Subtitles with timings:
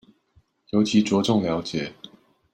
[0.71, 1.93] 尤其著重了解